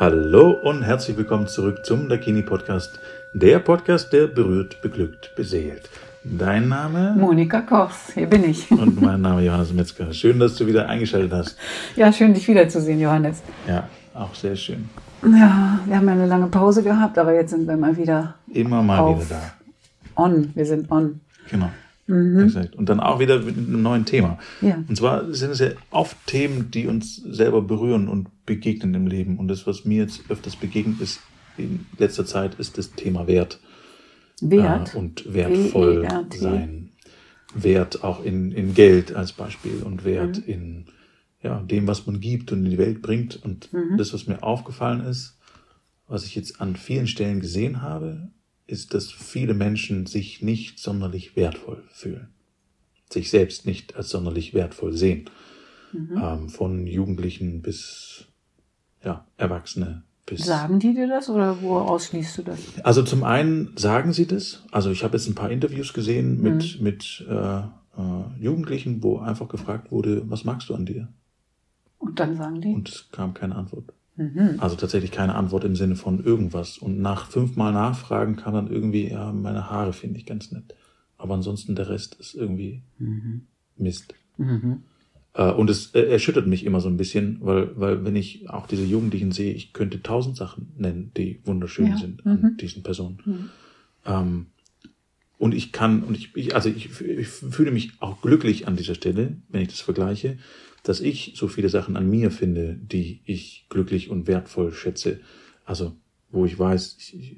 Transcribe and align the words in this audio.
Hallo 0.00 0.52
und 0.52 0.84
herzlich 0.84 1.16
willkommen 1.16 1.48
zurück 1.48 1.84
zum 1.84 2.08
Dakini 2.08 2.42
Podcast, 2.42 3.00
der 3.34 3.58
Podcast, 3.58 4.12
der 4.12 4.28
berührt, 4.28 4.80
beglückt, 4.80 5.34
beseelt. 5.34 5.90
Dein 6.22 6.68
Name? 6.68 7.16
Monika 7.18 7.62
Kochs, 7.62 8.12
hier 8.14 8.28
bin 8.28 8.44
ich. 8.44 8.70
Und 8.70 9.02
mein 9.02 9.20
Name 9.20 9.42
Johannes 9.42 9.72
Metzger. 9.72 10.12
Schön, 10.12 10.38
dass 10.38 10.54
du 10.54 10.68
wieder 10.68 10.88
eingeschaltet 10.88 11.32
hast. 11.32 11.58
Ja, 11.96 12.12
schön, 12.12 12.32
dich 12.32 12.46
wiederzusehen, 12.46 13.00
Johannes. 13.00 13.42
Ja, 13.66 13.88
auch 14.14 14.32
sehr 14.36 14.54
schön. 14.54 14.88
Ja, 15.24 15.80
wir 15.84 15.96
haben 15.96 16.06
ja 16.06 16.12
eine 16.12 16.26
lange 16.26 16.46
Pause 16.46 16.84
gehabt, 16.84 17.18
aber 17.18 17.34
jetzt 17.34 17.50
sind 17.50 17.66
wir 17.66 17.76
mal 17.76 17.96
wieder. 17.96 18.36
Immer 18.54 18.84
mal 18.84 19.16
wieder 19.16 19.26
da. 19.30 20.22
On, 20.22 20.52
wir 20.54 20.64
sind 20.64 20.88
on. 20.92 21.18
Genau. 21.50 21.70
Mhm. 22.08 22.40
Exakt. 22.40 22.74
Und 22.74 22.88
dann 22.88 23.00
auch 23.00 23.20
wieder 23.20 23.38
mit 23.40 23.56
einem 23.56 23.82
neuen 23.82 24.04
Thema. 24.06 24.38
Ja. 24.62 24.82
Und 24.88 24.96
zwar 24.96 25.32
sind 25.32 25.50
es 25.50 25.60
ja 25.60 25.68
oft 25.90 26.16
Themen, 26.26 26.70
die 26.70 26.86
uns 26.86 27.16
selber 27.16 27.62
berühren 27.62 28.08
und 28.08 28.46
begegnen 28.46 28.94
im 28.94 29.06
Leben. 29.06 29.38
Und 29.38 29.48
das, 29.48 29.66
was 29.66 29.84
mir 29.84 30.04
jetzt 30.04 30.22
öfters 30.30 30.56
begegnet 30.56 31.00
ist 31.00 31.20
in 31.58 31.86
letzter 31.98 32.24
Zeit, 32.24 32.54
ist 32.54 32.78
das 32.78 32.92
Thema 32.92 33.26
Wert. 33.26 33.60
Wert. 34.40 34.94
Äh, 34.94 34.98
und 34.98 35.32
wertvoll 35.32 36.08
sein. 36.34 36.90
Wert 37.54 38.02
auch 38.04 38.24
in, 38.24 38.52
in 38.52 38.74
Geld 38.74 39.14
als 39.14 39.32
Beispiel 39.32 39.82
und 39.84 40.04
Wert 40.04 40.38
mhm. 40.38 40.52
in 40.52 40.84
ja, 41.42 41.60
dem, 41.60 41.86
was 41.86 42.06
man 42.06 42.20
gibt 42.20 42.52
und 42.52 42.64
in 42.64 42.70
die 42.70 42.78
Welt 42.78 43.02
bringt. 43.02 43.42
Und 43.42 43.72
mhm. 43.72 43.98
das, 43.98 44.14
was 44.14 44.26
mir 44.26 44.42
aufgefallen 44.42 45.00
ist, 45.00 45.38
was 46.06 46.24
ich 46.24 46.34
jetzt 46.34 46.60
an 46.60 46.74
vielen 46.76 47.06
Stellen 47.06 47.40
gesehen 47.40 47.82
habe, 47.82 48.30
ist, 48.68 48.94
dass 48.94 49.10
viele 49.10 49.54
Menschen 49.54 50.06
sich 50.06 50.42
nicht 50.42 50.78
sonderlich 50.78 51.34
wertvoll 51.36 51.82
fühlen, 51.90 52.28
sich 53.10 53.30
selbst 53.30 53.66
nicht 53.66 53.96
als 53.96 54.10
sonderlich 54.10 54.54
wertvoll 54.54 54.92
sehen, 54.92 55.30
mhm. 55.92 56.22
ähm, 56.22 56.48
von 56.48 56.86
Jugendlichen 56.86 57.62
bis 57.62 58.26
ja, 59.04 59.26
Erwachsene. 59.36 60.04
Bis 60.26 60.44
sagen 60.44 60.78
die 60.78 60.92
dir 60.92 61.08
das 61.08 61.30
oder 61.30 61.62
woraus 61.62 62.06
schließt 62.06 62.38
du 62.38 62.42
das? 62.42 62.58
Also 62.82 63.02
zum 63.02 63.24
einen 63.24 63.72
sagen 63.76 64.12
sie 64.12 64.26
das. 64.26 64.62
Also 64.70 64.90
ich 64.90 65.02
habe 65.02 65.16
jetzt 65.16 65.26
ein 65.26 65.34
paar 65.34 65.50
Interviews 65.50 65.94
gesehen 65.94 66.42
mit, 66.42 66.78
mhm. 66.78 66.84
mit 66.84 67.24
äh, 67.28 67.60
äh, 67.60 67.64
Jugendlichen, 68.38 69.02
wo 69.02 69.18
einfach 69.18 69.48
gefragt 69.48 69.90
wurde, 69.90 70.28
was 70.28 70.44
magst 70.44 70.68
du 70.68 70.74
an 70.74 70.84
dir? 70.84 71.08
Und 71.98 72.20
dann 72.20 72.36
sagen 72.36 72.60
die? 72.60 72.74
Und 72.74 72.88
es 72.88 73.10
kam 73.10 73.32
keine 73.32 73.56
Antwort. 73.56 73.92
Mhm. 74.18 74.56
Also 74.58 74.74
tatsächlich 74.74 75.12
keine 75.12 75.36
Antwort 75.36 75.64
im 75.64 75.76
Sinne 75.76 75.94
von 75.94 76.22
irgendwas. 76.22 76.76
Und 76.76 77.00
nach 77.00 77.26
fünfmal 77.26 77.72
Nachfragen 77.72 78.36
kam 78.36 78.52
dann 78.52 78.70
irgendwie, 78.70 79.08
ja, 79.08 79.32
meine 79.32 79.70
Haare 79.70 79.92
finde 79.92 80.18
ich 80.18 80.26
ganz 80.26 80.50
nett. 80.50 80.74
Aber 81.16 81.34
ansonsten 81.34 81.76
der 81.76 81.88
Rest 81.88 82.16
ist 82.16 82.34
irgendwie 82.34 82.82
mhm. 82.98 83.42
Mist. 83.76 84.14
Mhm. 84.36 84.82
Äh, 85.34 85.52
und 85.52 85.70
es 85.70 85.94
äh, 85.94 86.02
erschüttert 86.02 86.48
mich 86.48 86.64
immer 86.64 86.80
so 86.80 86.88
ein 86.88 86.96
bisschen, 86.96 87.38
weil, 87.40 87.78
weil 87.78 88.04
wenn 88.04 88.16
ich 88.16 88.50
auch 88.50 88.66
diese 88.66 88.84
Jugendlichen 88.84 89.30
sehe, 89.30 89.54
ich 89.54 89.72
könnte 89.72 90.02
tausend 90.02 90.36
Sachen 90.36 90.72
nennen, 90.76 91.12
die 91.16 91.40
wunderschön 91.44 91.86
ja. 91.86 91.96
sind 91.96 92.26
an 92.26 92.42
mhm. 92.42 92.56
diesen 92.56 92.82
Personen. 92.82 93.18
Mhm. 93.24 93.48
Ähm, 94.04 94.46
und 95.38 95.54
ich 95.54 95.72
kann, 95.72 96.02
und 96.02 96.16
ich, 96.16 96.34
ich 96.36 96.54
also 96.54 96.68
ich, 96.68 97.00
ich 97.00 97.28
fühle 97.28 97.70
mich 97.70 97.92
auch 98.00 98.20
glücklich 98.20 98.66
an 98.66 98.76
dieser 98.76 98.96
Stelle, 98.96 99.36
wenn 99.48 99.62
ich 99.62 99.68
das 99.68 99.80
vergleiche, 99.80 100.36
dass 100.82 101.00
ich 101.00 101.34
so 101.36 101.48
viele 101.48 101.68
Sachen 101.68 101.96
an 101.96 102.10
mir 102.10 102.30
finde, 102.30 102.74
die 102.74 103.20
ich 103.24 103.66
glücklich 103.68 104.10
und 104.10 104.26
wertvoll 104.26 104.72
schätze. 104.72 105.20
Also, 105.64 105.94
wo 106.30 106.44
ich 106.44 106.58
weiß, 106.58 106.96
ich, 106.98 107.36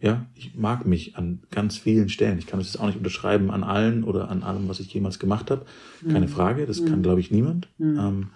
ja, 0.00 0.26
ich 0.34 0.54
mag 0.54 0.86
mich 0.86 1.16
an 1.16 1.42
ganz 1.50 1.76
vielen 1.78 2.08
Stellen. 2.08 2.38
Ich 2.38 2.46
kann 2.46 2.60
das 2.60 2.68
jetzt 2.68 2.80
auch 2.80 2.86
nicht 2.86 2.98
unterschreiben 2.98 3.50
an 3.50 3.64
allen 3.64 4.04
oder 4.04 4.30
an 4.30 4.42
allem, 4.42 4.68
was 4.68 4.80
ich 4.80 4.92
jemals 4.92 5.18
gemacht 5.18 5.50
habe. 5.50 5.66
Keine 6.08 6.26
mhm. 6.26 6.30
Frage, 6.30 6.66
das 6.66 6.80
mhm. 6.80 6.86
kann, 6.86 7.02
glaube 7.02 7.20
ich, 7.20 7.30
niemand. 7.30 7.68
Mhm. 7.78 7.98
Ähm, 7.98 8.30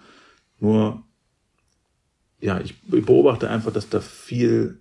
nur, 0.59 1.03
ja, 2.39 2.59
ich 2.59 2.81
beobachte 2.81 3.49
einfach, 3.49 3.71
dass 3.71 3.89
da 3.89 4.01
viel 4.01 4.79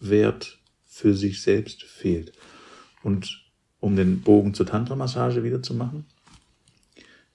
Wert 0.00 0.58
für 0.86 1.14
sich 1.14 1.42
selbst 1.42 1.82
fehlt. 1.82 2.32
Und 3.04 3.44
um 3.80 3.94
den 3.94 4.22
Bogen 4.22 4.54
zur 4.54 4.66
Tantra-Massage 4.66 5.44
wieder 5.44 5.62
zu 5.62 5.74
machen, 5.74 6.06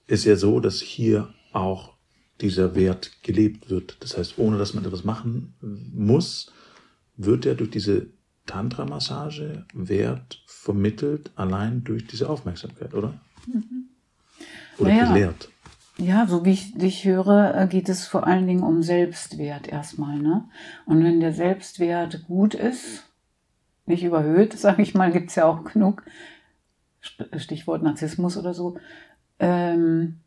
ist 0.06 0.24
ja 0.24 0.36
so, 0.36 0.60
dass 0.60 0.80
hier 0.80 1.32
auch 1.52 1.94
dieser 2.40 2.74
Wert 2.74 3.22
gelebt 3.22 3.70
wird. 3.70 3.96
Das 4.00 4.18
heißt, 4.18 4.38
ohne 4.38 4.58
dass 4.58 4.74
man 4.74 4.84
etwas 4.84 5.04
machen 5.04 5.54
muss, 5.94 6.52
wird 7.16 7.44
ja 7.44 7.54
durch 7.54 7.70
diese 7.70 8.08
Tantra-Massage 8.46 9.64
Wert 9.72 10.42
vermittelt, 10.46 11.30
allein 11.36 11.84
durch 11.84 12.06
diese 12.06 12.28
Aufmerksamkeit, 12.28 12.94
oder? 12.94 13.14
Mhm. 13.46 13.88
Oder 14.78 14.90
naja, 14.90 15.12
gelehrt. 15.12 15.50
Ja, 15.98 16.26
so 16.26 16.44
wie 16.44 16.52
ich 16.52 16.74
dich 16.74 17.04
höre, 17.04 17.54
äh, 17.54 17.66
geht 17.68 17.88
es 17.88 18.06
vor 18.06 18.26
allen 18.26 18.46
Dingen 18.46 18.62
um 18.62 18.82
Selbstwert 18.82 19.68
erstmal. 19.68 20.18
Ne? 20.18 20.48
Und 20.86 21.04
wenn 21.04 21.20
der 21.20 21.32
Selbstwert 21.32 22.24
gut 22.26 22.54
ist, 22.54 23.04
nicht 23.90 24.04
überhöht, 24.04 24.52
sage 24.58 24.82
ich 24.82 24.94
mal, 24.94 25.12
gibt 25.12 25.30
es 25.30 25.36
ja 25.36 25.44
auch 25.44 25.64
genug, 25.64 26.02
Stichwort 27.36 27.82
Narzissmus 27.82 28.36
oder 28.36 28.54
so, 28.54 28.78
ähm, 29.38 30.20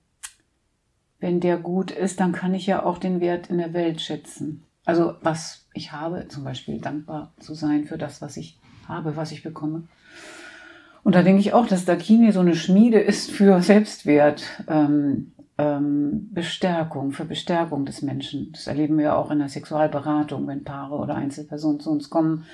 wenn 1.19 1.39
der 1.39 1.57
gut 1.57 1.91
ist, 1.91 2.19
dann 2.19 2.33
kann 2.33 2.53
ich 2.53 2.67
ja 2.67 2.83
auch 2.83 2.97
den 2.97 3.21
Wert 3.21 3.49
in 3.49 3.57
der 3.57 3.73
Welt 3.73 4.01
schätzen. 4.01 4.63
Also 4.85 5.13
was 5.21 5.65
ich 5.73 5.91
habe, 5.91 6.27
zum 6.27 6.43
Beispiel 6.43 6.81
dankbar 6.81 7.31
zu 7.39 7.53
sein 7.53 7.85
für 7.85 7.97
das, 7.97 8.21
was 8.21 8.35
ich 8.35 8.59
habe, 8.87 9.15
was 9.15 9.31
ich 9.31 9.43
bekomme. 9.43 9.83
Und 11.03 11.15
da 11.15 11.23
denke 11.23 11.39
ich 11.39 11.53
auch, 11.53 11.67
dass 11.67 11.85
Dakini 11.85 12.31
so 12.31 12.41
eine 12.41 12.55
Schmiede 12.55 12.99
ist 12.99 13.31
für 13.31 13.61
Selbstwert, 13.61 14.43
ähm, 14.67 15.31
ähm, 15.57 16.29
Bestärkung, 16.33 17.11
für 17.11 17.25
Bestärkung 17.25 17.85
des 17.85 18.01
Menschen. 18.01 18.51
Das 18.51 18.67
erleben 18.67 18.97
wir 18.97 19.05
ja 19.05 19.15
auch 19.15 19.31
in 19.31 19.39
der 19.39 19.49
Sexualberatung, 19.49 20.47
wenn 20.47 20.63
Paare 20.63 20.95
oder 20.95 21.15
Einzelpersonen 21.15 21.79
zu 21.79 21.91
uns 21.91 22.09
kommen 22.09 22.45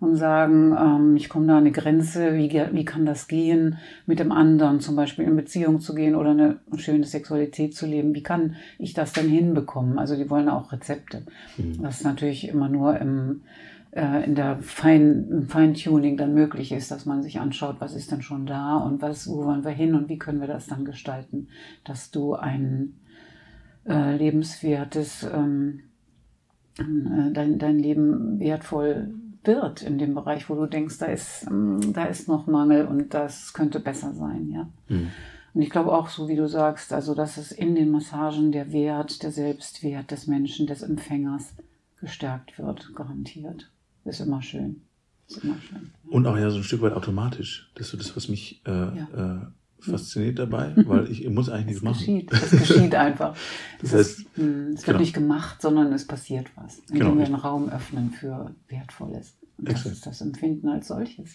und 0.00 0.16
sagen, 0.16 0.76
ähm, 0.78 1.16
ich 1.16 1.28
komme 1.28 1.46
da 1.46 1.54
an 1.54 1.60
eine 1.60 1.72
Grenze, 1.72 2.34
wie, 2.34 2.50
wie 2.50 2.84
kann 2.84 3.06
das 3.06 3.28
gehen, 3.28 3.78
mit 4.06 4.18
dem 4.18 4.32
anderen 4.32 4.80
zum 4.80 4.96
Beispiel 4.96 5.24
in 5.24 5.36
Beziehung 5.36 5.80
zu 5.80 5.94
gehen 5.94 6.14
oder 6.14 6.30
eine 6.30 6.58
schöne 6.76 7.04
Sexualität 7.04 7.74
zu 7.74 7.86
leben, 7.86 8.14
wie 8.14 8.22
kann 8.22 8.56
ich 8.78 8.94
das 8.94 9.12
denn 9.12 9.28
hinbekommen? 9.28 9.98
Also 9.98 10.16
die 10.16 10.28
wollen 10.28 10.48
auch 10.48 10.72
Rezepte. 10.72 11.22
Mhm. 11.56 11.82
Das 11.82 11.98
ist 11.98 12.04
natürlich 12.04 12.48
immer 12.48 12.68
nur 12.68 12.98
im, 12.98 13.42
äh, 13.92 14.24
in 14.24 14.34
der 14.34 14.58
Fein, 14.58 15.26
im 15.30 15.48
Feintuning 15.48 16.16
dann 16.16 16.34
möglich 16.34 16.72
ist, 16.72 16.90
dass 16.90 17.06
man 17.06 17.22
sich 17.22 17.40
anschaut, 17.40 17.76
was 17.78 17.94
ist 17.94 18.12
denn 18.12 18.22
schon 18.22 18.46
da 18.46 18.76
und 18.76 19.00
was, 19.00 19.28
wo 19.28 19.44
wollen 19.44 19.64
wir 19.64 19.70
hin 19.70 19.94
und 19.94 20.08
wie 20.08 20.18
können 20.18 20.40
wir 20.40 20.48
das 20.48 20.66
dann 20.66 20.84
gestalten, 20.84 21.48
dass 21.84 22.10
du 22.10 22.34
ein 22.34 22.98
äh, 23.88 24.16
lebenswertes, 24.16 25.26
ähm, 25.32 25.84
äh, 26.78 27.32
dein, 27.32 27.58
dein 27.58 27.78
Leben 27.78 28.38
wertvoll 28.38 29.14
wird 29.46 29.82
in 29.82 29.98
dem 29.98 30.14
Bereich, 30.14 30.48
wo 30.48 30.54
du 30.54 30.66
denkst, 30.66 30.98
da 30.98 31.06
ist, 31.06 31.46
ähm, 31.48 31.92
da 31.92 32.04
ist 32.04 32.28
noch 32.28 32.46
Mangel 32.46 32.86
und 32.86 33.14
das 33.14 33.52
könnte 33.52 33.80
besser 33.80 34.12
sein, 34.14 34.50
ja. 34.50 34.68
Mhm. 34.88 35.10
Und 35.54 35.62
ich 35.62 35.70
glaube 35.70 35.92
auch, 35.92 36.08
so 36.08 36.28
wie 36.28 36.36
du 36.36 36.46
sagst, 36.48 36.92
also 36.92 37.14
dass 37.14 37.38
es 37.38 37.50
in 37.50 37.74
den 37.74 37.90
Massagen 37.90 38.52
der 38.52 38.72
Wert, 38.72 39.22
der 39.22 39.32
Selbstwert 39.32 40.10
des 40.10 40.26
Menschen, 40.26 40.66
des 40.66 40.82
Empfängers 40.82 41.54
gestärkt 41.98 42.58
wird, 42.58 42.94
garantiert. 42.94 43.70
Ist 44.04 44.20
immer 44.20 44.42
schön. 44.42 44.82
Ist 45.28 45.42
immer 45.42 45.56
schön. 45.58 45.90
Und 46.10 46.26
auch 46.26 46.36
ja 46.36 46.50
so 46.50 46.58
ein 46.58 46.62
Stück 46.62 46.82
weit 46.82 46.92
automatisch. 46.92 47.70
Das 47.74 47.92
ist 47.92 47.98
das, 47.98 48.16
was 48.16 48.28
mich 48.28 48.60
äh, 48.66 48.70
ja. 48.70 49.08
äh, 49.14 49.46
fasziniert 49.90 50.38
dabei, 50.38 50.72
weil 50.76 51.10
ich 51.10 51.28
muss 51.28 51.48
eigentlich 51.48 51.66
nichts 51.66 51.82
machen. 51.82 51.98
Geschieht. 51.98 52.32
Es 52.32 52.50
geschieht 52.50 52.94
einfach. 52.94 53.36
das 53.80 53.92
heißt, 53.92 54.18
ist, 54.20 54.26
hm, 54.36 54.68
es 54.68 54.76
wird 54.78 54.84
genau. 54.86 54.98
nicht 54.98 55.14
gemacht, 55.14 55.62
sondern 55.62 55.92
es 55.92 56.06
passiert 56.06 56.50
was, 56.56 56.78
indem 56.88 56.98
genau. 56.98 57.18
wir 57.18 57.24
einen 57.26 57.34
Raum 57.34 57.68
öffnen 57.68 58.10
für 58.10 58.54
Wertvolles. 58.68 59.36
Und 59.58 59.68
das 59.70 59.86
ist 59.86 60.06
das 60.06 60.20
Empfinden 60.20 60.68
als 60.68 60.88
solches. 60.88 61.30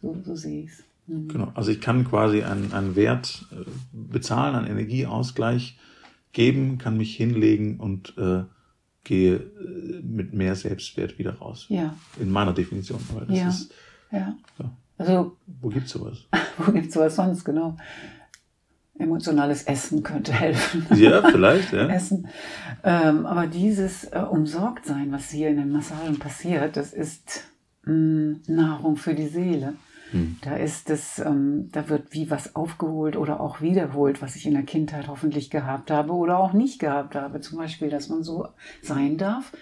So, 0.00 0.16
so 0.24 0.36
sehe 0.36 0.64
ich 0.64 0.70
es. 0.70 0.84
Mhm. 1.06 1.28
Genau. 1.28 1.52
Also 1.54 1.70
ich 1.70 1.80
kann 1.80 2.04
quasi 2.04 2.42
einen, 2.42 2.72
einen 2.72 2.96
Wert 2.96 3.46
äh, 3.52 3.64
bezahlen, 3.92 4.54
einen 4.54 4.66
Energieausgleich 4.66 5.78
geben, 6.32 6.78
kann 6.78 6.96
mich 6.96 7.16
hinlegen 7.16 7.78
und 7.78 8.16
äh, 8.18 8.44
gehe 9.04 9.36
äh, 9.36 10.02
mit 10.02 10.32
mehr 10.32 10.56
Selbstwert 10.56 11.18
wieder 11.18 11.34
raus. 11.34 11.66
Ja. 11.68 11.96
In 12.18 12.30
meiner 12.30 12.52
Definition. 12.52 13.00
Weil 13.12 13.26
das 13.26 13.38
ja. 13.38 13.48
Ist, 13.48 13.74
ja. 14.12 14.36
ja. 14.58 14.76
Also, 14.98 15.36
wo 15.60 15.68
gibt 15.68 15.86
es 15.86 15.92
sowas? 15.92 16.26
wo 16.58 16.72
gibt 16.72 16.88
es 16.88 16.94
sowas 16.94 17.16
sonst, 17.16 17.44
genau? 17.44 17.76
Emotionales 18.96 19.64
Essen 19.64 20.04
könnte 20.04 20.32
helfen. 20.32 20.86
Ja, 20.94 21.20
vielleicht, 21.22 21.72
ja. 21.72 21.88
Essen. 21.88 22.28
Ähm, 22.84 23.26
aber 23.26 23.48
dieses 23.48 24.04
äh, 24.04 24.18
Umsorgtsein, 24.18 25.10
was 25.10 25.30
hier 25.30 25.48
in 25.48 25.56
den 25.56 25.72
Massagen 25.72 26.18
passiert, 26.20 26.76
das 26.76 26.92
ist 26.92 27.44
mh, 27.84 27.92
mm, 27.92 28.42
Nahrung 28.46 28.96
für 28.96 29.14
die 29.14 29.26
Seele. 29.26 29.74
Hm. 30.12 30.36
Da 30.42 30.54
ist 30.54 30.90
es, 30.90 31.18
ähm, 31.18 31.70
da 31.72 31.88
wird 31.88 32.12
wie 32.12 32.30
was 32.30 32.54
aufgeholt 32.54 33.16
oder 33.16 33.40
auch 33.40 33.60
wiederholt, 33.60 34.22
was 34.22 34.36
ich 34.36 34.46
in 34.46 34.54
der 34.54 34.62
Kindheit 34.62 35.08
hoffentlich 35.08 35.50
gehabt 35.50 35.90
habe 35.90 36.12
oder 36.12 36.38
auch 36.38 36.52
nicht 36.52 36.78
gehabt 36.78 37.16
habe. 37.16 37.40
Zum 37.40 37.58
Beispiel, 37.58 37.90
dass 37.90 38.08
man 38.08 38.22
so 38.22 38.46
sein 38.80 39.18
darf, 39.18 39.52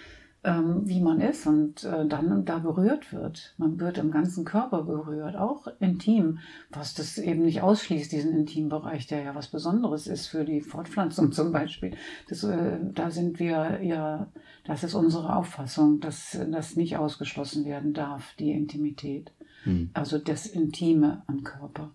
ähm, 0.44 0.88
wie 0.88 1.00
man 1.00 1.20
ist 1.20 1.46
und 1.46 1.84
äh, 1.84 2.06
dann 2.06 2.44
da 2.44 2.58
berührt 2.58 3.12
wird. 3.12 3.54
Man 3.58 3.78
wird 3.78 3.98
im 3.98 4.10
ganzen 4.10 4.44
Körper 4.44 4.82
berührt, 4.82 5.36
auch 5.36 5.68
intim, 5.78 6.40
was 6.70 6.94
das 6.94 7.16
eben 7.18 7.44
nicht 7.44 7.62
ausschließt, 7.62 8.10
diesen 8.10 8.36
Intimbereich, 8.36 9.06
der 9.06 9.22
ja 9.22 9.34
was 9.34 9.48
Besonderes 9.48 10.08
ist 10.08 10.26
für 10.26 10.44
die 10.44 10.60
Fortpflanzung 10.60 11.30
zum 11.30 11.52
Beispiel. 11.52 11.96
Das, 12.28 12.42
äh, 12.42 12.78
da 12.92 13.10
sind 13.10 13.38
wir 13.38 13.82
ja, 13.82 14.26
das 14.64 14.82
ist 14.82 14.94
unsere 14.94 15.36
Auffassung, 15.36 16.00
dass 16.00 16.36
das 16.50 16.76
nicht 16.76 16.96
ausgeschlossen 16.96 17.64
werden 17.64 17.92
darf, 17.92 18.34
die 18.38 18.50
Intimität. 18.50 19.32
Mhm. 19.64 19.90
Also 19.94 20.18
das 20.18 20.46
Intime 20.46 21.22
am 21.28 21.44
Körper. 21.44 21.92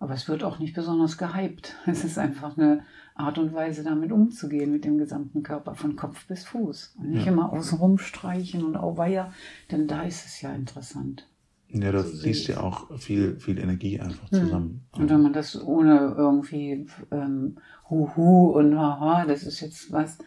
Aber 0.00 0.14
es 0.14 0.28
wird 0.28 0.42
auch 0.42 0.58
nicht 0.58 0.74
besonders 0.74 1.18
gehypt. 1.18 1.76
Es 1.86 2.02
ist 2.04 2.18
einfach 2.18 2.56
eine 2.56 2.84
Art 3.14 3.38
und 3.38 3.54
Weise, 3.54 3.84
damit 3.84 4.10
umzugehen, 4.10 4.72
mit 4.72 4.84
dem 4.84 4.98
gesamten 4.98 5.42
Körper, 5.42 5.74
von 5.74 5.94
Kopf 5.94 6.26
bis 6.26 6.44
Fuß. 6.44 6.96
Und 6.98 7.10
nicht 7.10 7.26
ja. 7.26 7.32
immer 7.32 7.52
außenrum 7.52 7.98
streichen 7.98 8.64
und 8.64 8.76
auweia, 8.76 9.32
denn 9.70 9.86
da 9.86 10.02
ist 10.02 10.26
es 10.26 10.40
ja 10.40 10.52
interessant. 10.52 11.28
Ja, 11.68 11.92
da 11.92 12.02
fließt 12.02 12.48
ja 12.48 12.60
auch 12.60 12.98
viel, 12.98 13.38
viel 13.38 13.58
Energie 13.58 14.00
einfach 14.00 14.28
hm. 14.32 14.40
zusammen. 14.40 14.80
Und 14.92 15.08
wenn 15.08 15.22
man 15.22 15.32
das 15.32 15.62
ohne 15.62 16.14
irgendwie 16.16 16.86
ähm, 17.12 17.58
Huhu 17.88 18.50
und 18.50 18.76
Haha, 18.76 19.26
das 19.26 19.44
ist 19.44 19.60
jetzt 19.60 19.92
was, 19.92 20.18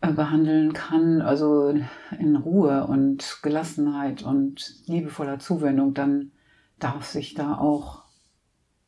äh, 0.00 0.12
behandeln 0.12 0.72
kann, 0.72 1.20
also 1.20 1.72
in 2.18 2.34
Ruhe 2.34 2.86
und 2.88 3.38
Gelassenheit 3.42 4.24
und 4.24 4.74
liebevoller 4.86 5.38
Zuwendung, 5.38 5.94
dann 5.94 6.32
darf 6.80 7.06
sich 7.06 7.34
da 7.34 7.56
auch 7.56 8.01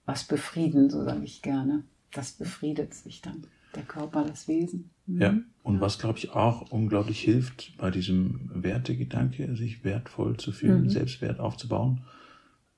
was 0.06 0.24
befrieden, 0.24 0.90
so 0.90 1.04
sage 1.04 1.24
ich 1.24 1.42
gerne. 1.42 1.84
Das 2.12 2.32
befriedet 2.32 2.94
sich 2.94 3.22
dann, 3.22 3.46
der 3.74 3.82
Körper, 3.82 4.24
das 4.24 4.48
Wesen. 4.48 4.90
Mhm. 5.06 5.20
Ja, 5.20 5.38
und 5.62 5.80
was, 5.80 5.98
glaube 5.98 6.18
ich, 6.18 6.30
auch 6.30 6.70
unglaublich 6.70 7.20
hilft 7.20 7.76
bei 7.78 7.90
diesem 7.90 8.50
Wertegedanke, 8.54 9.56
sich 9.56 9.84
wertvoll 9.84 10.36
zu 10.36 10.52
fühlen, 10.52 10.84
mhm. 10.84 10.90
Selbstwert 10.90 11.40
aufzubauen, 11.40 12.02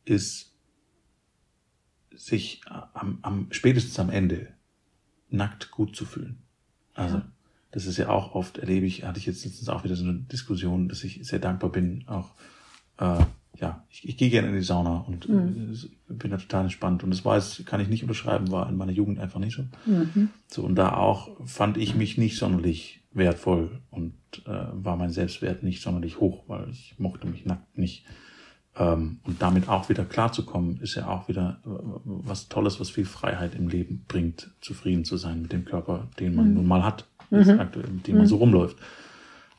ist, 0.04 0.52
sich 2.14 2.62
am, 2.66 3.18
am, 3.22 3.48
spätestens 3.50 3.98
am 3.98 4.10
Ende 4.10 4.48
nackt 5.28 5.70
gut 5.70 5.94
zu 5.96 6.06
fühlen. 6.06 6.38
Also, 6.94 7.18
ja. 7.18 7.32
das 7.72 7.86
ist 7.86 7.98
ja 7.98 8.08
auch 8.08 8.34
oft, 8.34 8.58
erlebe 8.58 8.86
ich, 8.86 9.04
hatte 9.04 9.18
ich 9.18 9.26
jetzt 9.26 9.44
letztens 9.44 9.68
auch 9.68 9.84
wieder 9.84 9.96
so 9.96 10.04
eine 10.04 10.14
Diskussion, 10.14 10.88
dass 10.88 11.04
ich 11.04 11.26
sehr 11.26 11.40
dankbar 11.40 11.70
bin, 11.70 12.04
auch 12.08 12.30
äh, 12.98 13.24
ja, 13.60 13.84
ich, 13.90 14.08
ich 14.08 14.16
gehe 14.16 14.30
gerne 14.30 14.48
in 14.48 14.54
die 14.54 14.62
Sauna 14.62 14.98
und 15.06 15.28
mhm. 15.28 15.74
äh, 16.08 16.12
bin 16.12 16.30
da 16.30 16.36
total 16.36 16.64
entspannt. 16.64 17.02
Und 17.04 17.10
das 17.10 17.24
weiß, 17.24 17.62
kann 17.66 17.80
ich 17.80 17.88
nicht 17.88 18.02
unterschreiben, 18.02 18.50
war 18.50 18.68
in 18.68 18.76
meiner 18.76 18.92
Jugend 18.92 19.18
einfach 19.18 19.40
nicht 19.40 19.56
so. 19.56 19.64
Mhm. 19.90 20.30
So, 20.46 20.62
und 20.62 20.76
da 20.76 20.94
auch 20.94 21.30
fand 21.44 21.76
ich 21.76 21.94
mich 21.94 22.18
nicht 22.18 22.38
sonderlich 22.38 23.00
wertvoll 23.12 23.80
und 23.90 24.14
äh, 24.46 24.66
war 24.72 24.96
mein 24.96 25.10
Selbstwert 25.10 25.62
nicht 25.62 25.82
sonderlich 25.82 26.20
hoch, 26.20 26.44
weil 26.48 26.68
ich 26.70 26.94
mochte 26.98 27.26
mich 27.26 27.46
nackt 27.46 27.78
nicht. 27.78 28.04
Ähm, 28.78 29.20
und 29.24 29.40
damit 29.40 29.68
auch 29.68 29.88
wieder 29.88 30.04
klarzukommen, 30.04 30.78
ist 30.80 30.96
ja 30.96 31.08
auch 31.08 31.28
wieder 31.28 31.60
äh, 31.64 31.68
was 32.04 32.48
Tolles, 32.48 32.78
was 32.78 32.90
viel 32.90 33.06
Freiheit 33.06 33.54
im 33.54 33.68
Leben 33.68 34.04
bringt, 34.06 34.50
zufrieden 34.60 35.04
zu 35.04 35.16
sein 35.16 35.42
mit 35.42 35.52
dem 35.52 35.64
Körper, 35.64 36.08
den 36.20 36.34
man 36.34 36.48
mhm. 36.48 36.54
nun 36.54 36.66
mal 36.66 36.84
hat, 36.84 37.06
mhm. 37.30 37.58
aktuell, 37.58 37.88
mit 37.88 38.06
dem 38.06 38.18
man 38.18 38.26
so 38.26 38.36
rumläuft. 38.36 38.76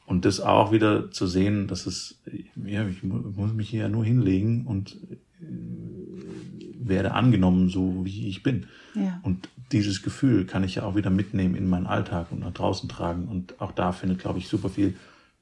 Und 0.07 0.24
das 0.24 0.39
auch 0.39 0.71
wieder 0.71 1.12
zu 1.12 1.27
sehen, 1.27 1.68
dass 1.68 1.86
es, 1.86 2.21
ja, 2.65 2.88
ich 2.88 3.04
muss 3.04 3.54
mich 3.54 3.69
hier 3.69 3.81
ja 3.81 3.89
nur 3.89 4.06
hinlegen 4.06 4.65
und 4.65 4.98
äh, 5.12 5.18
werde 6.80 7.13
angenommen, 7.13 7.68
so 7.68 8.06
wie 8.06 8.30
ich 8.30 8.42
bin. 8.42 8.68
Ja. 8.95 9.19
Und 9.24 9.50
dieses 9.74 10.04
Gefühl 10.04 10.45
kann 10.45 10.63
ich 10.63 10.75
ja 10.75 10.83
auch 10.83 10.95
wieder 10.95 11.09
mitnehmen 11.09 11.56
in 11.56 11.68
meinen 11.68 11.88
Alltag 11.88 12.31
und 12.31 12.39
nach 12.39 12.54
draußen 12.54 12.88
tragen. 12.88 13.27
Und 13.27 13.59
auch 13.59 13.74
da 13.74 13.92
findet, 13.92 14.19
glaube 14.19 14.39
ich, 14.39 14.48
super 14.48 14.69
viel 14.69 14.95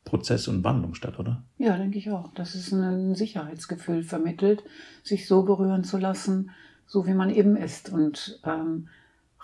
Prozess 0.03 0.47
und 0.47 0.63
Wandlung 0.63 0.95
statt, 0.95 1.19
oder? 1.19 1.44
Ja, 1.59 1.77
denke 1.77 2.00
ich 2.00 2.09
auch. 2.09 2.33
Das 2.33 2.56
ist 2.56 2.71
ein 2.71 3.13
Sicherheitsgefühl 3.13 4.01
vermittelt, 4.01 4.63
sich 5.03 5.27
so 5.27 5.44
berühren 5.44 5.83
zu 5.83 6.00
lassen, 6.00 6.50
so 6.88 7.06
wie 7.06 7.13
man 7.13 7.29
eben 7.29 7.56
ist. 7.56 7.91
Und 7.91 8.39
ähm, 8.44 8.88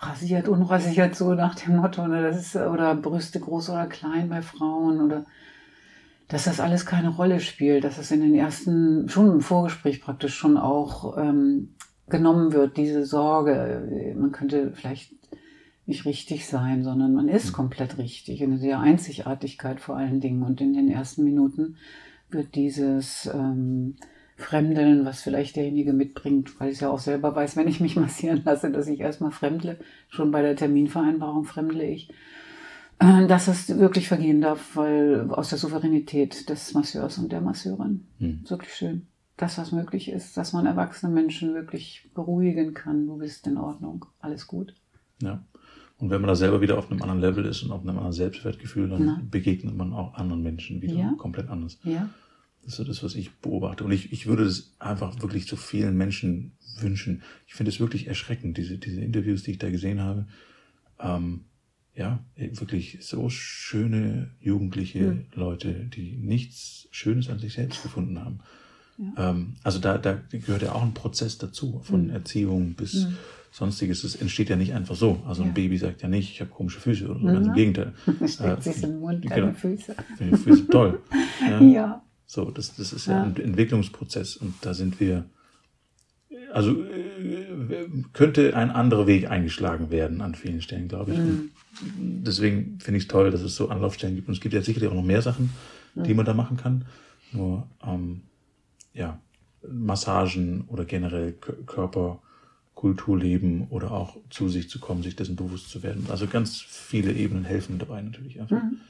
rasiert, 0.02 0.48
unrasiert, 0.48 1.14
so 1.14 1.34
nach 1.34 1.54
dem 1.54 1.76
Motto, 1.76 2.06
ne, 2.06 2.22
das 2.22 2.38
ist, 2.38 2.56
oder 2.56 2.94
Brüste 2.94 3.40
groß 3.40 3.70
oder 3.70 3.86
klein 3.86 4.28
bei 4.28 4.42
Frauen 4.42 5.00
oder 5.00 5.24
dass 6.28 6.44
das 6.44 6.60
alles 6.60 6.86
keine 6.86 7.10
Rolle 7.10 7.40
spielt, 7.40 7.84
dass 7.84 7.98
es 7.98 8.10
in 8.10 8.20
den 8.20 8.34
ersten, 8.34 9.08
schon 9.08 9.30
im 9.30 9.40
Vorgespräch 9.40 10.00
praktisch 10.00 10.34
schon 10.34 10.56
auch 10.56 11.16
ähm, 11.18 11.74
genommen 12.08 12.52
wird, 12.52 12.76
diese 12.76 13.04
Sorge, 13.04 14.14
man 14.16 14.32
könnte 14.32 14.72
vielleicht 14.72 15.12
nicht 15.86 16.04
richtig 16.04 16.46
sein, 16.46 16.84
sondern 16.84 17.12
man 17.12 17.28
ist 17.28 17.48
hm. 17.48 17.52
komplett 17.52 17.98
richtig, 17.98 18.40
in 18.40 18.60
der 18.60 18.80
Einzigartigkeit 18.80 19.80
vor 19.80 19.96
allen 19.96 20.20
Dingen. 20.20 20.42
Und 20.42 20.60
in 20.60 20.74
den 20.74 20.88
ersten 20.88 21.24
Minuten 21.24 21.76
wird 22.30 22.54
dieses 22.54 23.26
ähm, 23.32 23.96
Fremdeln, 24.36 25.04
was 25.04 25.22
vielleicht 25.22 25.56
derjenige 25.56 25.92
mitbringt, 25.92 26.58
weil 26.60 26.72
ich 26.72 26.80
ja 26.80 26.90
auch 26.90 26.98
selber 26.98 27.34
weiß, 27.34 27.56
wenn 27.56 27.68
ich 27.68 27.80
mich 27.80 27.96
massieren 27.96 28.42
lasse, 28.44 28.70
dass 28.70 28.88
ich 28.88 29.00
erstmal 29.00 29.30
fremdle, 29.30 29.78
schon 30.08 30.30
bei 30.30 30.42
der 30.42 30.56
Terminvereinbarung 30.56 31.44
fremdle 31.44 31.84
ich, 31.84 32.10
äh, 32.98 33.26
dass 33.26 33.48
es 33.48 33.78
wirklich 33.78 34.08
vergehen 34.08 34.40
darf, 34.40 34.76
weil 34.76 35.30
aus 35.30 35.50
der 35.50 35.58
Souveränität 35.58 36.48
des 36.48 36.74
Masseurs 36.74 37.18
und 37.18 37.32
der 37.32 37.40
Masseurin. 37.40 38.06
Hm. 38.18 38.40
Wirklich 38.48 38.74
schön. 38.74 39.06
Das, 39.36 39.58
was 39.58 39.72
möglich 39.72 40.10
ist, 40.10 40.36
dass 40.36 40.52
man 40.52 40.66
erwachsene 40.66 41.12
Menschen 41.12 41.54
wirklich 41.54 42.10
beruhigen 42.14 42.74
kann. 42.74 43.06
Du 43.06 43.16
bist 43.16 43.46
in 43.46 43.56
Ordnung, 43.56 44.04
alles 44.20 44.46
gut. 44.46 44.74
Ja. 45.20 45.42
Und 45.98 46.10
wenn 46.10 46.20
man 46.20 46.28
da 46.28 46.34
selber 46.34 46.60
wieder 46.60 46.78
auf 46.78 46.90
einem 46.90 47.00
anderen 47.00 47.20
Level 47.20 47.44
ist 47.44 47.62
und 47.62 47.70
auf 47.70 47.82
einem 47.82 47.90
anderen 47.90 48.12
Selbstwertgefühl, 48.12 48.88
dann 48.88 49.04
Na. 49.04 49.22
begegnet 49.30 49.76
man 49.76 49.92
auch 49.92 50.14
anderen 50.14 50.42
Menschen 50.42 50.82
wieder 50.82 50.94
ja. 50.94 51.14
komplett 51.16 51.48
anders. 51.48 51.78
Ja. 51.84 52.08
Das 52.62 52.72
ist 52.72 52.76
so 52.76 52.84
das, 52.84 53.02
was 53.02 53.14
ich 53.14 53.32
beobachte. 53.36 53.84
Und 53.84 53.92
ich, 53.92 54.12
ich 54.12 54.26
würde 54.26 54.44
das 54.44 54.74
einfach 54.78 55.20
wirklich 55.20 55.46
zu 55.46 55.56
vielen 55.56 55.96
Menschen 55.96 56.52
wünschen. 56.78 57.22
Ich 57.46 57.54
finde 57.54 57.70
es 57.70 57.80
wirklich 57.80 58.06
erschreckend, 58.06 58.56
diese, 58.56 58.78
diese 58.78 59.00
Interviews, 59.00 59.42
die 59.42 59.52
ich 59.52 59.58
da 59.58 59.70
gesehen 59.70 60.00
habe. 60.00 60.26
Ähm, 61.00 61.44
ja, 61.94 62.24
wirklich 62.36 62.98
so 63.00 63.28
schöne 63.28 64.30
jugendliche 64.40 64.98
ja. 64.98 65.14
Leute, 65.34 65.74
die 65.74 66.16
nichts 66.16 66.88
Schönes 66.90 67.28
an 67.28 67.38
sich 67.38 67.52
selbst 67.52 67.82
gefunden 67.82 68.18
haben. 68.20 68.40
Ja. 68.96 69.30
Ähm, 69.30 69.54
also 69.62 69.78
da, 69.78 69.98
da 69.98 70.18
gehört 70.30 70.62
ja 70.62 70.72
auch 70.72 70.82
ein 70.82 70.94
Prozess 70.94 71.38
dazu, 71.38 71.80
von 71.82 72.04
mhm. 72.04 72.10
Erziehung 72.10 72.74
bis 72.74 73.06
mhm. 73.06 73.16
sonstiges. 73.50 74.04
Es 74.04 74.16
entsteht 74.16 74.48
ja 74.48 74.56
nicht 74.56 74.72
einfach 74.72 74.96
so. 74.96 75.22
Also 75.26 75.42
ein 75.42 75.52
Baby 75.52 75.76
sagt 75.76 76.02
ja 76.02 76.08
nicht, 76.08 76.30
ich 76.30 76.40
habe 76.40 76.50
komische 76.50 76.80
Füße 76.80 77.08
oder 77.08 77.20
so, 77.20 77.26
ganz 77.26 77.46
im 77.46 77.54
Gegenteil. 77.54 77.92
Steckt 78.26 78.66
äh, 78.66 78.72
sich 78.72 78.82
im 78.84 79.00
Mund, 79.00 79.24
deine 79.28 79.40
genau, 79.42 79.52
Füße. 79.52 79.94
Füße 80.44 80.68
toll. 80.68 81.02
ja. 81.60 82.02
So, 82.32 82.50
das, 82.50 82.74
das 82.76 82.94
ist 82.94 83.08
ja, 83.08 83.18
ja 83.18 83.22
ein 83.24 83.36
Entwicklungsprozess 83.36 84.38
und 84.38 84.54
da 84.62 84.72
sind 84.72 85.00
wir, 85.00 85.26
also 86.50 86.82
äh, 86.82 87.86
könnte 88.14 88.56
ein 88.56 88.70
anderer 88.70 89.06
Weg 89.06 89.30
eingeschlagen 89.30 89.90
werden 89.90 90.22
an 90.22 90.34
vielen 90.34 90.62
Stellen, 90.62 90.88
glaube 90.88 91.12
ich. 91.12 91.18
Mhm. 91.18 91.50
Deswegen 92.24 92.80
finde 92.80 92.96
ich 92.96 93.04
es 93.04 93.08
toll, 93.08 93.30
dass 93.30 93.42
es 93.42 93.54
so 93.54 93.68
Anlaufstellen 93.68 94.14
gibt. 94.14 94.28
Und 94.28 94.34
es 94.34 94.40
gibt 94.40 94.54
ja 94.54 94.62
sicherlich 94.62 94.88
auch 94.88 94.94
noch 94.94 95.04
mehr 95.04 95.20
Sachen, 95.20 95.50
mhm. 95.94 96.04
die 96.04 96.14
man 96.14 96.24
da 96.24 96.32
machen 96.32 96.56
kann. 96.56 96.86
Nur, 97.32 97.68
ähm, 97.86 98.22
ja, 98.94 99.20
Massagen 99.70 100.64
oder 100.68 100.86
generell 100.86 101.34
Körperkultur 101.66 103.18
leben 103.18 103.66
oder 103.68 103.90
auch 103.90 104.16
zu 104.30 104.48
sich 104.48 104.70
zu 104.70 104.78
kommen, 104.78 105.02
sich 105.02 105.16
dessen 105.16 105.36
bewusst 105.36 105.68
zu 105.68 105.82
werden. 105.82 106.06
Also 106.08 106.26
ganz 106.26 106.62
viele 106.62 107.12
Ebenen 107.12 107.44
helfen 107.44 107.78
dabei 107.78 108.00
natürlich 108.00 108.40
einfach. 108.40 108.62
Mhm. 108.62 108.80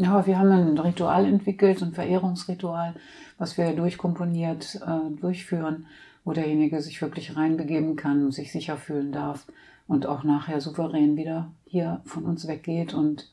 Ja, 0.00 0.26
wir 0.26 0.38
haben 0.38 0.50
ein 0.50 0.78
Ritual 0.78 1.26
entwickelt, 1.26 1.82
ein 1.82 1.92
Verehrungsritual, 1.92 2.94
was 3.36 3.58
wir 3.58 3.76
durchkomponiert 3.76 4.76
äh, 4.76 5.20
durchführen, 5.20 5.88
wo 6.24 6.32
derjenige 6.32 6.80
sich 6.80 7.02
wirklich 7.02 7.36
reinbegeben 7.36 7.96
kann 7.96 8.30
sich 8.30 8.50
sicher 8.50 8.78
fühlen 8.78 9.12
darf 9.12 9.46
und 9.86 10.06
auch 10.06 10.24
nachher 10.24 10.62
souverän 10.62 11.18
wieder 11.18 11.50
hier 11.66 12.00
von 12.06 12.24
uns 12.24 12.48
weggeht 12.48 12.94
und 12.94 13.30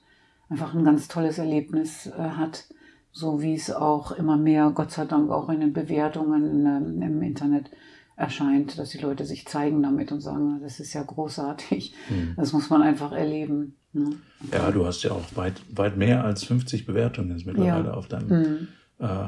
einfach 0.50 0.76
ein 0.76 0.84
ganz 0.84 1.08
tolles 1.08 1.38
Erlebnis 1.38 2.08
äh, 2.08 2.32
hat, 2.32 2.66
so 3.14 3.42
wie 3.42 3.54
es 3.54 3.72
auch 3.72 4.12
immer 4.12 4.36
mehr, 4.36 4.70
Gott 4.76 4.92
sei 4.92 5.06
Dank, 5.06 5.32
auch 5.32 5.48
in 5.48 5.62
den 5.62 5.72
Bewertungen 5.72 6.66
ähm, 6.66 7.02
im 7.02 7.22
Internet 7.22 7.72
erscheint, 8.18 8.80
dass 8.80 8.90
die 8.90 8.98
Leute 8.98 9.26
sich 9.26 9.48
zeigen 9.48 9.84
damit 9.84 10.12
und 10.12 10.22
sagen, 10.22 10.60
das 10.62 10.80
ist 10.80 10.94
ja 10.94 11.04
großartig. 11.04 11.94
Mhm. 12.10 12.34
Das 12.36 12.52
muss 12.52 12.70
man 12.70 12.82
einfach 12.82 13.12
erleben. 13.12 13.76
Ne? 13.94 14.10
Ja, 14.52 14.72
du 14.72 14.86
hast 14.86 15.04
ja 15.04 15.12
auch 15.12 15.24
weit, 15.36 15.62
weit 15.74 15.98
mehr 15.98 16.26
als 16.26 16.44
50 16.44 16.86
Bewertungen 16.86 17.32
jetzt 17.32 17.46
mittlerweile 17.46 17.90
ja. 17.90 17.94
auf 17.94 18.08
deinem 18.08 18.28
mhm. 18.28 18.68
äh, 19.00 19.28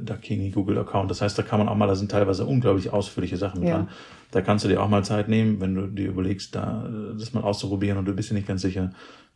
Dakini 0.00 0.50
Google-Account. 0.50 1.10
Das 1.10 1.20
heißt, 1.20 1.38
da 1.38 1.42
kann 1.42 1.58
man 1.58 1.68
auch 1.68 1.76
mal, 1.76 1.86
da 1.86 1.94
sind 1.94 2.10
teilweise 2.10 2.46
unglaublich 2.46 2.90
ausführliche 2.90 3.36
Sachen 3.36 3.62
ja. 3.62 3.76
dran. 3.76 3.88
Da 4.30 4.40
kannst 4.40 4.64
du 4.64 4.68
dir 4.68 4.82
auch 4.82 4.88
mal 4.88 5.04
Zeit 5.04 5.28
nehmen, 5.28 5.60
wenn 5.60 5.74
du 5.74 5.86
dir 5.86 6.08
überlegst, 6.08 6.54
da 6.54 6.88
das 7.18 7.32
mal 7.34 7.42
auszuprobieren 7.42 7.98
und 7.98 8.06
du 8.06 8.14
bist 8.14 8.30
dir 8.30 8.34
nicht 8.34 8.46
ganz 8.46 8.62
sicher. 8.62 8.92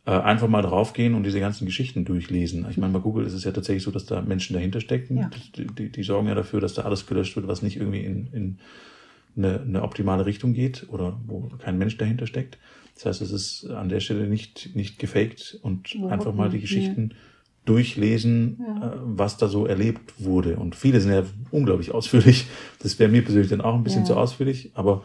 Äh, 0.07 0.11
einfach 0.11 0.47
mal 0.47 0.61
draufgehen 0.61 1.15
und 1.15 1.23
diese 1.23 1.39
ganzen 1.39 1.65
Geschichten 1.65 2.05
durchlesen. 2.05 2.67
Ich 2.69 2.77
meine, 2.77 2.93
bei 2.93 2.99
Google 2.99 3.25
ist 3.25 3.33
es 3.33 3.43
ja 3.43 3.51
tatsächlich 3.51 3.81
so, 3.81 3.89
dass 3.89 4.05
da 4.05 4.21
Menschen 4.21 4.53
dahinter 4.53 4.79
stecken. 4.79 5.17
Ja. 5.17 5.31
Die, 5.55 5.65
die, 5.65 5.89
die, 5.89 6.03
sorgen 6.03 6.27
ja 6.27 6.35
dafür, 6.35 6.61
dass 6.61 6.75
da 6.75 6.83
alles 6.83 7.07
gelöscht 7.07 7.35
wird, 7.35 7.47
was 7.47 7.63
nicht 7.63 7.77
irgendwie 7.77 8.01
in, 8.01 8.27
in 8.31 8.59
eine, 9.35 9.61
eine 9.61 9.81
optimale 9.81 10.27
Richtung 10.27 10.53
geht 10.53 10.85
oder 10.89 11.19
wo 11.25 11.49
kein 11.57 11.79
Mensch 11.79 11.97
dahinter 11.97 12.27
steckt. 12.27 12.59
Das 12.93 13.07
heißt, 13.07 13.21
es 13.23 13.31
ist 13.31 13.65
an 13.71 13.89
der 13.89 13.99
Stelle 13.99 14.27
nicht, 14.27 14.75
nicht 14.75 14.99
gefaked 14.99 15.57
und 15.63 15.95
Warum? 15.95 16.11
einfach 16.11 16.35
mal 16.35 16.49
die 16.51 16.59
Geschichten 16.59 17.15
durchlesen, 17.65 18.59
ja. 18.59 18.93
äh, 18.93 18.97
was 19.05 19.37
da 19.37 19.47
so 19.47 19.65
erlebt 19.65 20.13
wurde. 20.19 20.57
Und 20.57 20.75
viele 20.75 21.01
sind 21.01 21.13
ja 21.13 21.23
unglaublich 21.49 21.91
ausführlich. 21.91 22.45
Das 22.79 22.99
wäre 22.99 23.09
mir 23.09 23.23
persönlich 23.23 23.49
dann 23.49 23.61
auch 23.61 23.73
ein 23.73 23.83
bisschen 23.83 24.01
ja. 24.01 24.05
zu 24.05 24.17
ausführlich, 24.17 24.69
aber 24.75 25.03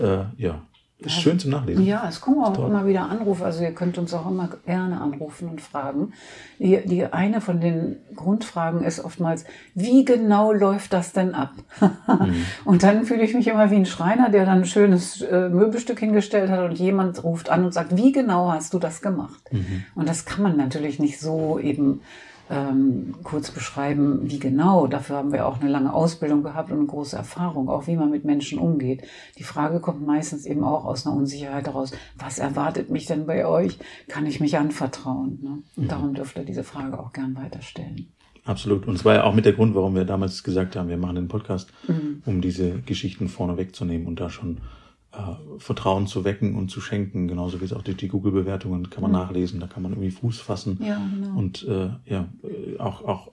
äh, 0.00 0.26
ja, 0.36 0.62
ist 1.00 1.14
ja, 1.14 1.22
schön 1.22 1.38
zum 1.38 1.52
Nachlesen. 1.52 1.86
Ja, 1.86 2.06
es 2.08 2.20
kommen 2.20 2.42
auch 2.42 2.58
immer 2.58 2.84
wieder 2.84 3.08
Anrufe. 3.08 3.44
Also 3.44 3.62
ihr 3.62 3.72
könnt 3.72 3.98
uns 3.98 4.12
auch 4.14 4.28
immer 4.28 4.48
gerne 4.66 5.00
anrufen 5.00 5.48
und 5.48 5.60
fragen. 5.60 6.12
Die, 6.58 6.80
die 6.84 7.04
eine 7.04 7.40
von 7.40 7.60
den 7.60 7.98
Grundfragen 8.16 8.82
ist 8.82 9.04
oftmals, 9.04 9.44
wie 9.74 10.04
genau 10.04 10.52
läuft 10.52 10.92
das 10.92 11.12
denn 11.12 11.36
ab? 11.36 11.52
mhm. 11.80 12.34
Und 12.64 12.82
dann 12.82 13.04
fühle 13.04 13.22
ich 13.22 13.32
mich 13.32 13.46
immer 13.46 13.70
wie 13.70 13.76
ein 13.76 13.86
Schreiner, 13.86 14.28
der 14.28 14.44
dann 14.44 14.58
ein 14.58 14.66
schönes 14.66 15.22
äh, 15.22 15.48
Möbelstück 15.48 16.00
hingestellt 16.00 16.50
hat 16.50 16.68
und 16.68 16.76
jemand 16.78 17.22
ruft 17.22 17.48
an 17.48 17.64
und 17.64 17.72
sagt, 17.72 17.96
wie 17.96 18.10
genau 18.10 18.50
hast 18.50 18.74
du 18.74 18.80
das 18.80 19.00
gemacht? 19.00 19.40
Mhm. 19.52 19.84
Und 19.94 20.08
das 20.08 20.24
kann 20.24 20.42
man 20.42 20.56
natürlich 20.56 20.98
nicht 20.98 21.20
so 21.20 21.60
eben 21.60 22.00
ähm, 22.50 23.14
kurz 23.22 23.50
beschreiben, 23.50 24.20
wie 24.24 24.38
genau. 24.38 24.86
Dafür 24.86 25.16
haben 25.16 25.32
wir 25.32 25.46
auch 25.46 25.60
eine 25.60 25.70
lange 25.70 25.92
Ausbildung 25.92 26.42
gehabt 26.42 26.70
und 26.70 26.78
eine 26.78 26.86
große 26.86 27.16
Erfahrung, 27.16 27.68
auch 27.68 27.86
wie 27.86 27.96
man 27.96 28.10
mit 28.10 28.24
Menschen 28.24 28.58
umgeht. 28.58 29.02
Die 29.38 29.42
Frage 29.42 29.80
kommt 29.80 30.06
meistens 30.06 30.46
eben 30.46 30.64
auch 30.64 30.84
aus 30.84 31.06
einer 31.06 31.16
Unsicherheit 31.16 31.66
heraus, 31.66 31.92
was 32.16 32.38
erwartet 32.38 32.90
mich 32.90 33.06
denn 33.06 33.26
bei 33.26 33.46
euch? 33.46 33.78
Kann 34.08 34.26
ich 34.26 34.40
mich 34.40 34.56
anvertrauen? 34.56 35.38
Ne? 35.42 35.58
Und 35.76 35.84
mhm. 35.84 35.88
darum 35.88 36.14
dürft 36.14 36.36
ihr 36.38 36.44
diese 36.44 36.64
Frage 36.64 36.98
auch 36.98 37.12
gern 37.12 37.36
weiterstellen. 37.36 38.08
Absolut. 38.44 38.88
Und 38.88 38.94
es 38.94 39.04
war 39.04 39.14
ja 39.14 39.24
auch 39.24 39.34
mit 39.34 39.44
der 39.44 39.52
Grund, 39.52 39.74
warum 39.74 39.94
wir 39.94 40.06
damals 40.06 40.42
gesagt 40.42 40.74
haben, 40.74 40.88
wir 40.88 40.96
machen 40.96 41.16
den 41.16 41.28
Podcast, 41.28 41.70
mhm. 41.86 42.22
um 42.24 42.40
diese 42.40 42.80
Geschichten 42.80 43.28
vorne 43.28 43.58
wegzunehmen 43.58 44.06
und 44.06 44.20
da 44.20 44.30
schon 44.30 44.58
äh, 45.18 45.58
Vertrauen 45.58 46.06
zu 46.06 46.24
wecken 46.24 46.54
und 46.56 46.70
zu 46.70 46.80
schenken, 46.80 47.28
genauso 47.28 47.60
wie 47.60 47.64
es 47.64 47.72
auch 47.72 47.82
durch 47.82 47.96
die 47.96 48.08
Google-Bewertungen 48.08 48.88
kann 48.90 49.02
man 49.02 49.10
mhm. 49.10 49.18
nachlesen, 49.18 49.60
da 49.60 49.66
kann 49.66 49.82
man 49.82 49.92
irgendwie 49.92 50.10
Fuß 50.10 50.38
fassen 50.38 50.78
ja, 50.80 51.00
genau. 51.14 51.38
und 51.38 51.66
äh, 51.66 51.90
ja 52.06 52.28
äh, 52.42 52.78
auch 52.78 53.04
auch 53.04 53.32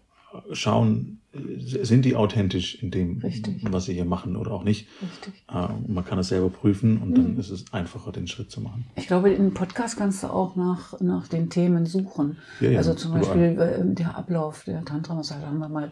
schauen, 0.52 1.20
sind 1.60 2.06
die 2.06 2.16
authentisch 2.16 2.82
in 2.82 2.92
dem, 2.92 3.20
Richtig. 3.20 3.64
was 3.70 3.86
sie 3.86 3.94
hier 3.94 4.06
machen 4.06 4.36
oder 4.36 4.52
auch 4.52 4.64
nicht. 4.64 4.88
Richtig. 5.02 5.34
Äh, 5.50 5.68
man 5.88 6.06
kann 6.06 6.20
es 6.20 6.30
selber 6.30 6.50
prüfen 6.50 7.02
und 7.02 7.10
mhm. 7.10 7.16
dann 7.16 7.38
ist 7.38 7.50
es 7.50 7.66
einfacher, 7.74 8.12
den 8.12 8.28
Schritt 8.28 8.52
zu 8.52 8.62
machen. 8.62 8.86
Ich 8.96 9.08
glaube, 9.08 9.30
in 9.32 9.54
Podcast 9.54 9.98
kannst 9.98 10.24
du 10.24 10.28
auch 10.28 10.56
nach, 10.56 11.00
nach 11.02 11.28
den 11.28 11.50
Themen 11.50 11.86
suchen. 11.86 12.38
Ja, 12.62 12.72
ja, 12.72 12.78
also 12.78 12.94
zum 12.94 13.14
Beispiel 13.14 13.52
überall. 13.52 13.92
Äh, 13.92 13.94
der 13.94 14.18
Ablauf 14.18 14.64
der 14.64 14.84
Tantra-Massage 14.86 15.46
haben 15.46 15.60
wir 15.60 15.70
mal 15.70 15.92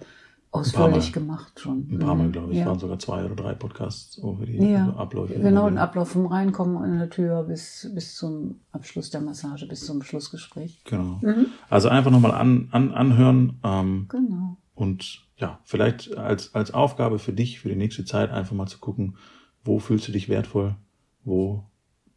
ausführlich 0.53 1.12
gemacht 1.12 1.60
schon. 1.60 1.88
Ein 1.91 2.00
paar 2.00 2.15
Mal, 2.15 2.27
mhm. 2.27 2.31
glaube 2.31 2.51
ich. 2.51 2.60
Ja. 2.60 2.67
waren 2.67 2.79
sogar 2.79 3.00
zwei 3.00 3.25
oder 3.25 3.36
drei 3.36 3.53
Podcasts 3.53 4.17
über 4.17 4.45
die 4.45 4.57
ja. 4.57 4.93
Abläufe. 4.93 5.33
Genau, 5.33 5.67
den 5.67 5.79
Ablauf 5.79 6.12
vom 6.12 6.27
Reinkommen 6.27 6.77
an 6.77 7.00
der 7.00 7.10
Tür 7.10 7.43
bis, 7.43 7.89
bis 7.93 8.15
zum 8.15 8.60
Abschluss 8.72 9.10
der 9.10 9.22
Massage, 9.22 9.67
bis 9.67 9.86
zum 9.86 10.03
Schlussgespräch. 10.03 10.83
Genau. 10.86 11.19
Mhm. 11.22 11.48
Also 11.69 11.89
einfach 11.89 12.12
nochmal 12.12 12.31
an, 12.31 12.69
an, 12.72 12.91
anhören. 12.91 13.60
Ähm, 13.63 14.05
genau. 14.10 14.57
Und 14.75 15.24
ja, 15.38 15.60
vielleicht 15.63 16.15
als, 16.17 16.53
als 16.53 16.74
Aufgabe 16.74 17.19
für 17.19 17.33
dich, 17.33 17.60
für 17.60 17.69
die 17.69 17.75
nächste 17.75 18.05
Zeit, 18.05 18.29
einfach 18.29 18.55
mal 18.55 18.67
zu 18.67 18.77
gucken, 18.77 19.17
wo 19.63 19.79
fühlst 19.79 20.07
du 20.07 20.12
dich 20.12 20.29
wertvoll, 20.29 20.75
wo 21.24 21.63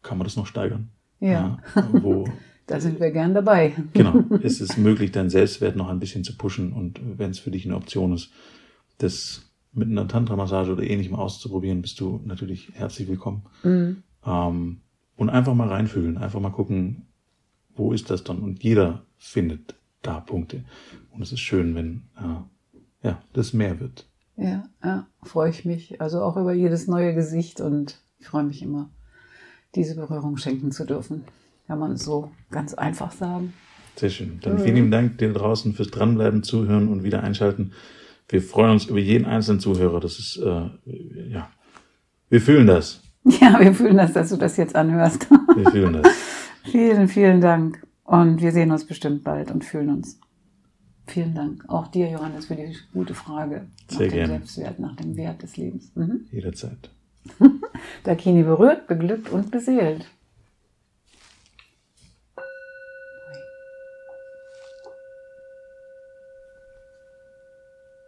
kann 0.03 0.19
man 0.19 0.27
das 0.27 0.37
noch 0.37 0.47
steigern. 0.47 0.91
Ja. 1.21 1.59
ja 1.75 1.89
wo 1.93 2.29
da 2.67 2.81
sind 2.81 3.01
wir 3.01 3.11
gern 3.11 3.35
dabei. 3.35 3.75
Genau. 3.93 4.25
Es 4.43 4.61
ist 4.61 4.77
möglich, 4.77 5.13
deinen 5.13 5.31
Selbstwert 5.31 5.77
noch 5.77 5.89
ein 5.89 6.01
bisschen 6.01 6.25
zu 6.25 6.37
pushen 6.37 6.73
und 6.73 7.01
wenn 7.19 7.31
es 7.31 7.39
für 7.39 7.51
dich 7.51 7.65
eine 7.65 7.77
Option 7.77 8.13
ist, 8.13 8.31
das 8.99 9.43
mit 9.73 9.89
einer 9.89 10.09
Tantra-Massage 10.09 10.73
oder 10.73 10.83
ähnlichem 10.83 11.15
auszuprobieren, 11.15 11.83
bist 11.83 12.01
du 12.01 12.21
natürlich 12.25 12.71
herzlich 12.73 13.09
willkommen. 13.09 13.43
Mhm. 13.63 14.03
Ähm, 14.25 14.81
und 15.17 15.31
einfach 15.31 15.55
mal 15.55 15.69
reinfühlen, 15.69 16.19
einfach 16.19 16.41
mal 16.41 16.51
gucken, 16.51 17.07
wo 17.75 17.93
ist 17.93 18.11
das 18.11 18.25
dann? 18.25 18.39
Und 18.41 18.63
jeder 18.63 19.03
findet 19.17 19.75
da 20.03 20.21
Punkte. 20.21 20.65
Und 21.11 21.23
es 21.23 21.33
ist 21.33 21.41
schön, 21.41 21.75
wenn 21.75 22.03
äh, 22.17 23.07
ja, 23.07 23.23
das 23.33 23.53
mehr 23.53 23.81
wird. 23.81 24.07
Ja, 24.37 24.69
ja, 24.85 25.07
freue 25.23 25.51
ich 25.51 25.65
mich. 25.65 26.01
Also 26.01 26.21
auch 26.23 26.37
über 26.37 26.53
jedes 26.53 26.87
neue 26.87 27.15
Gesicht 27.15 27.61
und 27.61 28.01
ich 28.19 28.27
freue 28.27 28.45
mich 28.45 28.63
immer, 28.63 28.91
diese 29.75 29.95
Berührung 29.95 30.37
schenken 30.37 30.73
zu 30.73 30.85
dürfen. 30.85 31.25
Kann 31.67 31.79
man 31.79 31.97
so 31.97 32.31
ganz 32.51 32.75
einfach 32.75 33.13
sagen. 33.13 33.53
Sehr 33.97 34.11
schön. 34.11 34.39
Dann 34.43 34.59
vielen 34.59 34.77
lieben 34.77 34.91
Dank 34.91 35.19
dir 35.19 35.33
draußen 35.33 35.73
fürs 35.73 35.91
Dranbleiben, 35.91 36.43
Zuhören 36.43 36.89
und 36.89 37.03
wieder 37.03 37.23
einschalten. 37.23 37.73
Wir 38.29 38.43
freuen 38.43 38.73
uns 38.73 38.87
über 38.87 38.99
jeden 38.99 39.25
einzelnen 39.25 39.61
Zuhörer. 39.61 40.01
Das 40.01 40.19
ist, 40.19 40.37
äh, 40.37 40.69
ja, 41.31 41.49
wir 42.29 42.41
fühlen 42.41 42.67
das. 42.67 43.03
Ja, 43.41 43.59
wir 43.59 43.75
fühlen 43.75 43.97
das, 43.97 44.13
dass 44.13 44.29
du 44.29 44.37
das 44.37 44.57
jetzt 44.57 44.77
anhörst. 44.77 45.29
Wir 45.57 45.69
fühlen 45.73 45.95
das. 45.95 46.13
vielen, 46.71 47.09
vielen 47.09 47.41
Dank. 47.41 47.85
Und 48.05 48.41
wir 48.41 48.53
sehen 48.53 48.71
uns 48.71 48.87
bestimmt 48.87 49.25
bald 49.25 49.51
und 49.51 49.65
fühlen 49.65 49.91
uns. 49.91 50.21
Vielen 51.09 51.35
Dank. 51.35 51.65
Auch 51.67 51.89
dir, 51.89 52.09
Johannes, 52.09 52.47
für 52.47 52.55
die 52.55 52.77
gute 52.93 53.15
Frage. 53.15 53.67
Sehr 53.89 53.99
nach 53.99 53.99
dem 53.99 54.11
gerne. 54.13 54.33
Selbstwert, 54.35 54.79
nach 54.79 54.95
dem 54.95 55.17
Wert 55.17 55.43
des 55.43 55.57
Lebens. 55.57 55.91
Mhm. 55.97 56.27
Jederzeit. 56.31 56.91
Dakini 58.05 58.45
berührt, 58.45 58.87
beglückt 58.87 59.29
und 59.31 59.51
beseelt. 59.51 60.07